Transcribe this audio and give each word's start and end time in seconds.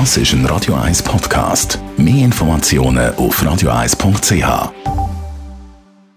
Das 0.00 0.16
ist 0.16 0.32
ein 0.32 0.44
Radio 0.46 0.74
1 0.74 1.04
Podcast. 1.04 1.78
Mehr 1.96 2.24
Informationen 2.24 3.14
auf 3.14 3.40
radio1.ch. 3.40 4.72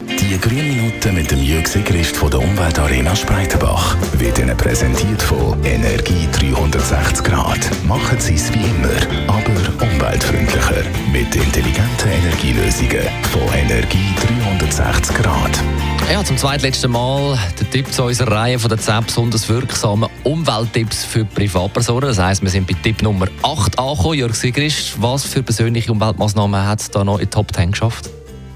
Die 0.01 0.39
grünen 0.39 0.75
Minuten 0.75 1.13
mit 1.13 1.29
dem 1.29 1.43
Jürg 1.43 1.67
Sigrist 1.67 2.17
von 2.17 2.31
der 2.31 2.39
Umweltarena 2.39 3.15
Spreitenbach 3.15 3.95
wird 4.13 4.39
Ihnen 4.39 4.57
präsentiert 4.57 5.21
von 5.21 5.63
Energie 5.63 6.27
360 6.31 7.23
Grad. 7.23 7.59
Machen 7.87 8.19
Sie 8.19 8.33
es 8.33 8.51
wie 8.51 8.65
immer, 8.65 8.97
aber 9.27 9.85
umweltfreundlicher. 9.85 10.83
Mit 11.11 11.35
intelligenten 11.35 12.09
Energielösungen 12.09 13.07
von 13.31 13.43
Energie 13.53 14.11
360 14.49 15.17
Grad. 15.17 15.63
Ja, 16.09 16.23
zum 16.23 16.37
zweitletzten 16.37 16.89
Mal 16.89 17.37
der 17.59 17.69
Tipp 17.69 17.91
zu 17.91 18.03
unserer 18.05 18.31
Reihe 18.31 18.57
von 18.57 18.69
den 18.69 18.79
10 18.79 19.03
besonders 19.03 19.49
wirksamen 19.49 20.09
Umwelttipps 20.23 21.03
für 21.03 21.25
Privatpersonen. 21.25 22.07
Das 22.07 22.17
heisst, 22.17 22.41
wir 22.41 22.49
sind 22.49 22.65
bei 22.65 22.75
Tipp 22.81 23.01
Nummer 23.01 23.27
8 23.43 23.77
angekommen. 23.77 24.13
Jörg 24.13 24.33
Sigrist, 24.33 25.01
was 25.01 25.25
für 25.25 25.43
persönliche 25.43 25.91
Umweltmaßnahmen 25.91 26.65
hat 26.65 26.79
es 26.79 26.89
da 26.89 27.03
noch 27.03 27.15
in 27.15 27.25
die 27.25 27.29
Top 27.29 27.53
10 27.53 27.71
geschafft? 27.71 28.09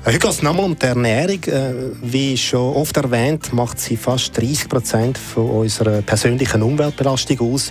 Heute 0.05 0.17
geht 0.17 0.31
es 0.31 0.41
nochmal 0.41 0.65
um 0.65 0.79
die 0.79 0.85
Ernährung. 0.85 1.43
Äh, 1.43 1.73
wie 2.01 2.37
schon 2.37 2.73
oft 2.73 2.95
erwähnt, 2.95 3.51
macht 3.51 3.79
sie 3.79 3.97
fast 3.97 4.35
30 4.37 4.69
Prozent 4.69 5.19
unserer 5.35 6.01
persönlichen 6.01 6.63
Umweltbelastung 6.63 7.39
aus. 7.41 7.69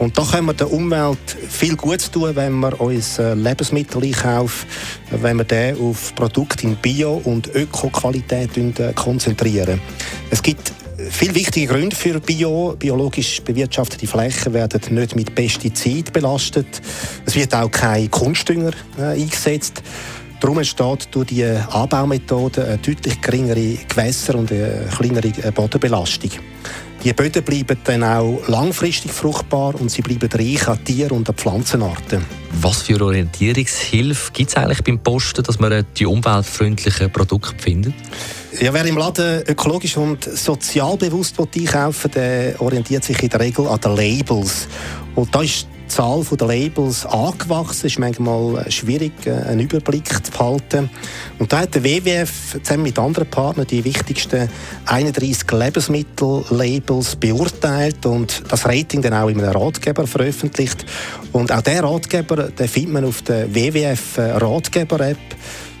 Und 0.00 0.16
da 0.16 0.24
können 0.24 0.46
wir 0.46 0.54
der 0.54 0.72
Umwelt 0.72 1.18
viel 1.50 1.76
Gutes 1.76 2.10
tun, 2.10 2.34
wenn 2.34 2.58
wir 2.58 2.80
uns 2.80 3.18
Lebensmittel 3.18 4.02
einkaufen, 4.02 4.66
wenn 5.10 5.36
wir 5.36 5.44
den 5.44 5.78
auf 5.78 6.14
Produkte 6.14 6.66
in 6.66 6.76
Bio- 6.76 7.20
und 7.22 7.54
Öko-Qualität 7.54 8.56
äh, 8.56 8.94
konzentrieren. 8.94 9.78
Es 10.30 10.42
gibt 10.42 10.72
viele 11.10 11.34
wichtige 11.34 11.66
Gründe 11.66 11.94
für 11.94 12.18
Bio. 12.18 12.74
Biologisch 12.78 13.42
bewirtschaftete 13.42 14.06
Flächen 14.06 14.54
werden 14.54 14.80
nicht 14.94 15.16
mit 15.16 15.34
Pestiziden 15.34 16.10
belastet. 16.14 16.80
Es 17.26 17.34
wird 17.34 17.54
auch 17.54 17.70
kein 17.70 18.10
Kunstdünger 18.10 18.72
äh, 18.98 19.02
eingesetzt. 19.02 19.82
Darum 20.40 20.56
entsteht 20.56 21.08
durch 21.10 21.26
die 21.26 21.44
Anbaumethode 21.44 22.64
eine 22.64 22.78
deutlich 22.78 23.20
geringere 23.20 23.76
Gewässer- 23.86 24.36
und 24.36 24.50
eine 24.50 24.88
kleinere 24.96 25.52
Bodenbelastung. 25.52 26.30
Die 27.02 27.14
Böden 27.14 27.42
bleiben 27.42 27.78
dann 27.84 28.04
auch 28.04 28.46
langfristig 28.46 29.10
fruchtbar 29.10 29.74
und 29.74 29.90
sie 29.90 30.02
bleiben 30.02 30.28
reich 30.30 30.68
an 30.68 30.84
Tier- 30.84 31.12
und 31.12 31.26
an 31.30 31.34
Pflanzenarten. 31.34 32.22
Was 32.60 32.82
für 32.82 33.00
Orientierungshilfe 33.02 34.30
gibt 34.32 34.50
es 34.50 34.56
eigentlich 34.56 34.84
beim 34.84 34.98
Posten, 34.98 35.42
dass 35.42 35.58
man 35.58 35.86
die 35.96 36.04
umweltfreundlichen 36.04 37.10
Produkte 37.10 37.54
findet? 37.58 37.94
Ja, 38.60 38.74
wer 38.74 38.84
im 38.84 38.98
Laden 38.98 39.42
ökologisch 39.46 39.96
und 39.96 40.24
sozial 40.24 40.98
bewusst 40.98 41.40
einkaufen 41.40 42.14
will, 42.14 42.22
der 42.22 42.60
orientiert 42.60 43.04
sich 43.04 43.22
in 43.22 43.30
der 43.30 43.40
Regel 43.40 43.66
an 43.66 43.80
den 43.80 43.96
Labels. 43.96 44.68
Und 45.14 45.34
da 45.34 45.40
ist 45.40 45.68
Zahl 45.90 46.24
der 46.38 46.46
Labels 46.46 47.04
angewachsen. 47.04 47.86
Es 47.86 47.92
ist 47.92 47.98
manchmal 47.98 48.70
schwierig, 48.70 49.12
äh, 49.26 49.32
einen 49.32 49.60
Überblick 49.60 50.08
zu 50.24 50.30
behalten. 50.30 50.88
Und 51.38 51.52
da 51.52 51.60
hat 51.60 51.74
der 51.74 51.84
WWF 51.84 52.58
zusammen 52.62 52.84
mit 52.84 52.98
anderen 52.98 53.28
Partnern 53.28 53.66
die 53.66 53.84
wichtigsten 53.84 54.48
31 54.86 55.50
Lebensmittel-Labels 55.50 57.16
beurteilt 57.16 58.06
und 58.06 58.42
das 58.48 58.64
Rating 58.66 59.02
dann 59.02 59.14
auch 59.14 59.28
in 59.28 59.40
einem 59.40 59.50
Ratgeber 59.50 60.06
veröffentlicht. 60.06 60.86
Und 61.32 61.52
auch 61.52 61.62
der 61.62 61.82
Ratgeber 61.84 62.48
den 62.48 62.68
findet 62.68 62.92
man 62.92 63.04
auf 63.04 63.22
der 63.22 63.54
WWF 63.54 64.18
Ratgeber-App. 64.18 65.18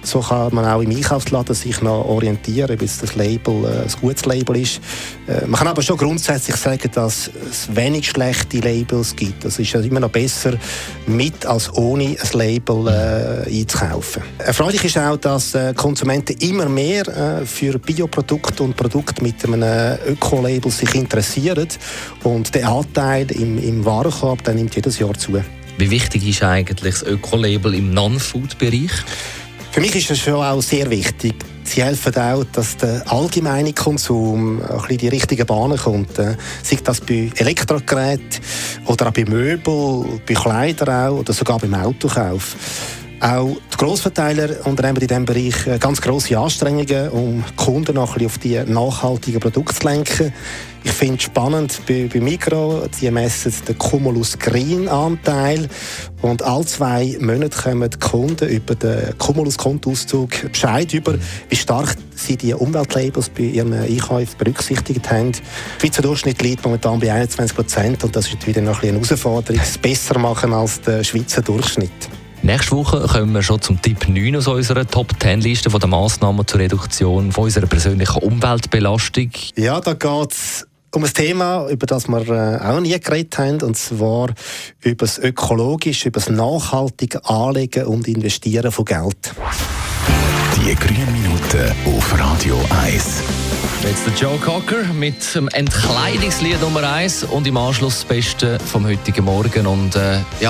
So 0.02 0.20
kann 0.20 0.54
man 0.54 0.64
auch 0.64 0.80
im 0.80 0.90
Einkaufsladen 0.90 1.54
sich 1.54 1.82
noch 1.82 2.06
orientieren, 2.06 2.70
ob 2.70 2.78
das 2.80 3.14
Label 3.16 3.64
äh, 3.64 3.82
ein 3.82 3.92
gutes 4.00 4.24
Label 4.24 4.56
ist. 4.56 4.80
Äh, 5.26 5.46
man 5.46 5.58
kann 5.58 5.68
aber 5.68 5.82
schon 5.82 5.98
grundsätzlich 5.98 6.56
sagen, 6.56 6.90
dass 6.94 7.30
es 7.50 7.74
wenig 7.74 8.08
schlechte 8.08 8.60
Labels 8.60 9.14
gibt. 9.14 9.44
Es 9.44 9.58
ist 9.58 9.74
immer 9.74 10.00
noch 10.00 10.10
besser, 10.10 10.54
mit 11.06 11.44
als 11.44 11.72
ohne 11.74 12.16
ein 12.18 12.28
Label 12.32 12.86
äh, 12.88 13.60
einzukaufen. 13.60 14.22
Erfreulich 14.38 14.84
ist 14.84 14.96
auch, 14.96 15.18
dass 15.18 15.54
äh, 15.54 15.74
Konsumenten 15.74 16.36
immer 16.38 16.68
mehr 16.68 17.06
äh, 17.06 17.44
für 17.44 17.78
Bioprodukte 17.78 18.62
und 18.62 18.76
Produkte 18.76 19.22
mit 19.22 19.44
einem 19.44 19.98
Öko-Label 20.08 20.70
sich 20.70 20.94
interessieren. 20.94 21.68
Und 22.24 22.54
der 22.54 22.68
Anteil 22.68 23.30
im, 23.32 23.58
im 23.58 23.84
Warenkorb 23.84 24.44
der 24.44 24.54
nimmt 24.54 24.74
jedes 24.74 24.98
Jahr 24.98 25.14
zu. 25.14 25.39
Wie 25.80 25.90
wichtig 25.90 26.28
ist 26.28 26.42
eigentlich 26.42 26.92
das 26.92 27.02
Öko-Label 27.02 27.74
im 27.74 27.94
Non-Food-Bereich? 27.94 28.90
Für 29.72 29.80
mich 29.80 29.96
ist 29.96 30.10
es 30.10 30.18
schon 30.18 30.34
auch 30.34 30.60
sehr 30.60 30.90
wichtig. 30.90 31.34
Sie 31.64 31.82
helfen 31.82 32.14
auch, 32.16 32.44
dass 32.52 32.76
der 32.76 33.10
allgemeine 33.10 33.72
Konsum 33.72 34.58
bisschen 34.58 34.98
die 34.98 35.08
richtigen 35.08 35.46
Bahnen 35.46 35.78
kommt. 35.78 36.18
Äh, 36.18 36.36
sei 36.62 36.76
das 36.84 37.00
bei 37.00 37.32
Elektrogeräten 37.34 38.42
oder 38.84 39.08
auch 39.08 39.12
bei 39.12 39.24
Möbeln, 39.24 40.20
bei 40.28 40.34
Kleidern 40.34 41.12
auch 41.12 41.20
oder 41.20 41.32
sogar 41.32 41.58
beim 41.58 41.72
Autokauf. 41.72 42.56
Auch 43.20 43.54
die 43.70 43.76
Grossverteiler 43.76 44.66
unternehmen 44.66 44.96
in 44.96 45.06
diesem 45.06 45.24
Bereich 45.26 45.66
äh, 45.66 45.78
ganz 45.78 46.00
grosse 46.00 46.38
Anstrengungen, 46.38 47.10
um 47.10 47.44
Kunden 47.54 47.96
noch 47.96 48.16
ein 48.16 48.26
bisschen 48.26 48.26
auf 48.26 48.38
die 48.38 48.72
nachhaltigen 48.72 49.40
Produkte 49.40 49.74
zu 49.74 49.86
lenken. 49.86 50.32
Ich 50.84 50.92
finde 50.92 51.16
es 51.16 51.24
spannend 51.24 51.82
bei, 51.86 52.08
bei 52.10 52.18
Migro, 52.18 52.82
die 52.98 53.10
messen 53.10 53.52
den 53.68 53.76
Cumulus 53.76 54.38
Green 54.38 54.88
Anteil 54.88 55.68
und 56.22 56.42
alle 56.42 56.64
zwei 56.64 57.18
Monate 57.20 57.60
kommen 57.60 57.90
die 57.90 57.98
Kunden 57.98 58.48
über 58.48 58.74
den 58.74 59.18
Cumulus 59.18 59.58
Kontoauszug 59.58 60.50
Bescheid 60.50 60.94
über, 60.94 61.18
wie 61.50 61.56
stark 61.56 61.96
sie 62.16 62.38
die 62.38 62.54
Umweltlabels 62.54 63.28
bei 63.28 63.42
ihren 63.42 63.74
Einkäufen 63.74 64.38
berücksichtigt 64.38 65.10
haben. 65.10 65.32
Der 65.32 65.40
Schweizer 65.80 66.00
Durchschnitt 66.00 66.40
liegt 66.40 66.64
momentan 66.64 66.98
bei 66.98 67.12
21 67.12 67.54
Prozent 67.54 68.02
und 68.02 68.16
das 68.16 68.28
ist 68.28 68.46
wieder 68.46 68.62
noch 68.62 68.82
ein 68.82 68.88
eine 68.88 69.00
Herausforderung, 69.00 69.60
es 69.62 69.76
besser 69.76 70.18
machen 70.18 70.54
als 70.54 70.80
der 70.80 71.04
Schweizer 71.04 71.42
Durchschnitt. 71.42 71.90
Nächste 72.42 72.72
Woche 72.72 73.06
kommen 73.06 73.32
wir 73.34 73.42
schon 73.42 73.60
zum 73.60 73.82
Tipp 73.82 74.08
9 74.08 74.36
aus 74.36 74.48
unserer 74.48 74.86
Top-10-Liste 74.86 75.68
der 75.68 75.88
Massnahmen 75.88 76.46
zur 76.46 76.60
Reduktion 76.60 77.32
von 77.32 77.44
unserer 77.44 77.66
persönlichen 77.66 78.22
Umweltbelastung. 78.22 79.30
Ja, 79.56 79.78
da 79.80 79.92
geht 79.92 80.32
es 80.32 80.66
um 80.94 81.04
ein 81.04 81.12
Thema, 81.12 81.68
über 81.68 81.86
das 81.86 82.08
wir 82.08 82.26
äh, 82.28 82.64
auch 82.64 82.80
nie 82.80 82.98
geredet 82.98 83.36
haben, 83.36 83.60
und 83.60 83.76
zwar 83.76 84.30
über 84.80 85.04
das 85.04 85.18
ökologische, 85.18 86.08
über 86.08 86.18
das 86.18 86.30
nachhaltige 86.30 87.22
Anlegen 87.26 87.84
und 87.84 88.08
Investieren 88.08 88.72
von 88.72 88.86
Geld. 88.86 89.34
Die 90.56 90.74
grünen 90.74 91.12
Minuten 91.12 91.74
auf 91.94 92.18
Radio 92.18 92.58
1. 92.84 93.22
Jetzt 93.82 94.06
der 94.06 94.14
Joe 94.14 94.38
Cocker 94.38 94.84
mit 94.94 95.34
dem 95.34 95.48
Entkleidungslied 95.48 96.60
Nummer 96.62 96.90
1 96.90 97.24
und 97.24 97.46
im 97.46 97.56
Anschluss 97.58 98.00
das 98.00 98.04
Beste 98.04 98.58
vom 98.58 98.86
heutigen 98.86 99.26
Morgen. 99.26 99.66
Und, 99.66 99.94
äh, 99.94 100.18
ja. 100.40 100.49